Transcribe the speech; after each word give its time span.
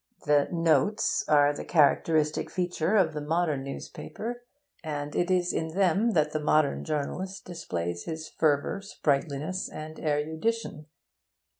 The 0.25 0.47
'notes' 0.51 1.23
are 1.27 1.53
the 1.53 1.63
characteristic 1.63 2.49
feature 2.49 2.95
of 2.95 3.13
the 3.13 3.21
modern 3.21 3.63
newspaper, 3.63 4.41
and 4.83 5.15
it 5.15 5.29
is 5.29 5.53
in 5.53 5.75
them 5.75 6.13
that 6.13 6.31
the 6.31 6.39
modern 6.43 6.83
journalist 6.83 7.45
displays 7.45 8.05
his 8.05 8.27
fervour, 8.27 8.81
sprightliness, 8.81 9.69
and 9.69 9.99
erudition. 9.99 10.87